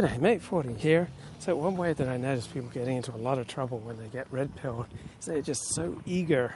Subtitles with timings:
[0.00, 1.10] G'day, mate, 40 here.
[1.40, 4.06] So, one way that I notice people getting into a lot of trouble when they
[4.06, 4.86] get red pilled
[5.18, 6.54] is they're just so eager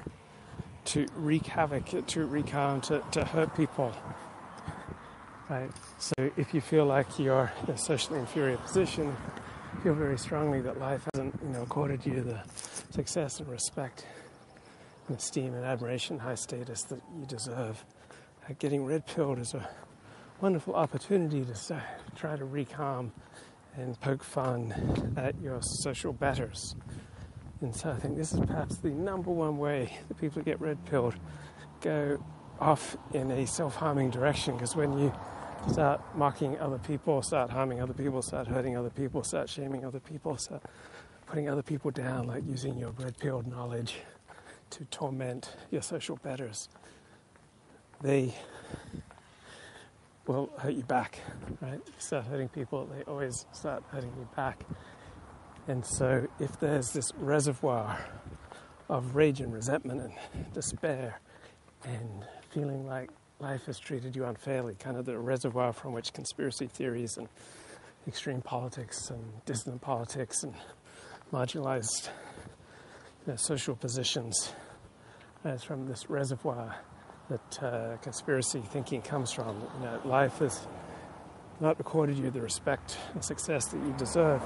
[0.86, 3.94] to wreak havoc, to wreak harm, to, to hurt people.
[5.50, 5.70] Right?
[5.98, 9.14] So, if you feel like you're in a socially inferior position,
[9.82, 12.40] feel very strongly that life hasn't, you know, accorded you the
[12.92, 14.06] success and respect
[15.06, 17.84] and esteem and admiration, high status that you deserve.
[18.48, 19.68] Uh, getting red pilled is a
[20.44, 21.82] wonderful opportunity to
[22.14, 23.10] try to harm
[23.78, 26.76] and poke fun at your social betters.
[27.62, 30.60] And so I think this is perhaps the number one way that people who get
[30.60, 31.14] red pilled
[31.80, 32.22] go
[32.60, 35.14] off in a self harming direction because when you
[35.72, 40.00] start mocking other people, start harming other people, start hurting other people, start shaming other
[40.00, 40.62] people, start
[41.24, 43.94] putting other people down, like using your red pilled knowledge
[44.68, 46.68] to torment your social betters,
[48.02, 48.34] they
[50.26, 51.20] will hurt you back,
[51.60, 51.80] right?
[51.86, 54.64] If You start hurting people, they always start hurting you back.
[55.68, 57.98] And so, if there's this reservoir
[58.88, 61.20] of rage and resentment and despair
[61.84, 66.66] and feeling like life has treated you unfairly, kind of the reservoir from which conspiracy
[66.66, 67.28] theories and
[68.06, 70.54] extreme politics and dissident politics and
[71.32, 72.08] marginalized
[73.26, 74.52] you know, social positions,
[75.44, 76.76] as from this reservoir
[77.28, 79.60] that uh, conspiracy thinking comes from.
[79.78, 80.66] You know, life has
[81.60, 84.42] not accorded you the respect and success that you deserve,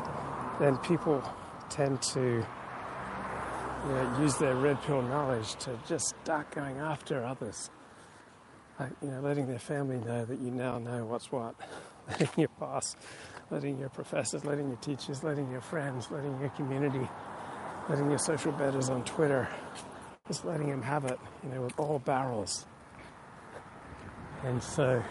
[0.61, 1.23] then people
[1.71, 7.71] tend to you know, use their red pill knowledge to just start going after others.
[8.79, 11.55] Like, you know, letting their family know that you now know what's what,
[12.09, 12.97] letting your boss,
[13.51, 17.09] letting your professors, letting your teachers, letting your friends, letting your community,
[17.89, 19.49] letting your social betters on Twitter,
[20.29, 22.67] just letting them have it, you know, with all barrels.
[24.45, 25.03] And so,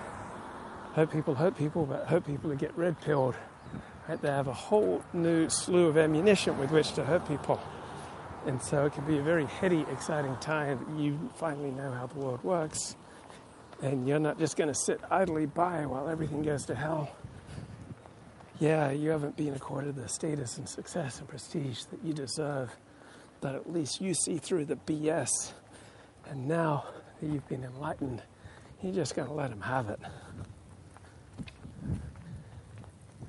[0.94, 3.36] hurt people hurt people, but hurt people to get red pilled.
[4.08, 4.22] Right?
[4.22, 7.60] They have a whole new slew of ammunition with which to hurt people.
[8.46, 10.98] And so it can be a very heady, exciting time.
[10.98, 12.96] You finally know how the world works.
[13.82, 17.12] And you're not just going to sit idly by while everything goes to hell.
[18.60, 22.76] Yeah, you haven't been accorded the status and success and prestige that you deserve
[23.42, 25.52] that at least you see through the BS.
[26.30, 26.86] And now
[27.22, 28.22] that you've been enlightened,
[28.82, 30.00] you're just going to let them have it.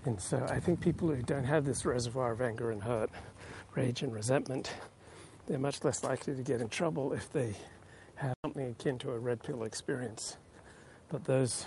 [0.04, 3.10] And so I think people who don't have this reservoir of anger and hurt,
[3.74, 4.72] rage and resentment,
[5.46, 7.54] they're much less likely to get in trouble if they
[8.16, 10.36] have something akin to a red pill experience.
[11.08, 11.66] But those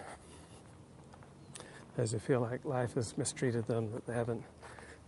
[1.97, 4.43] those who feel like life has mistreated them, that they haven't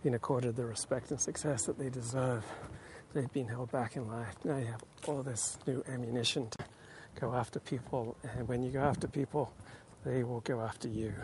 [0.02, 2.44] been accorded the respect and success that they deserve,
[3.14, 4.34] they've been held back in life.
[4.44, 6.58] Now you have all this new ammunition to
[7.20, 9.52] go after people, and when you go after people,
[10.04, 11.14] they will go after you.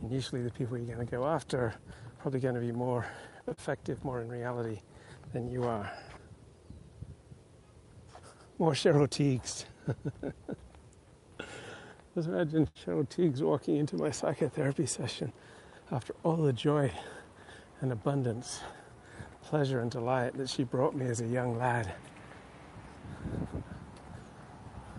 [0.00, 1.74] And usually, the people you're going to go after are
[2.18, 3.06] probably going to be more
[3.46, 4.80] effective, more in reality
[5.32, 5.90] than you are.
[8.58, 9.64] More Cheryl Tiegs.
[12.14, 15.32] Just imagine Cheryl Tiegs walking into my psychotherapy session
[15.90, 16.92] after all the joy
[17.80, 18.60] and abundance
[19.52, 21.92] pleasure and delight that she brought me as a young lad.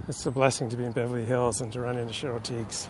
[0.07, 2.87] It's a blessing to be in Beverly Hills and to run into Cheryl Tiegs.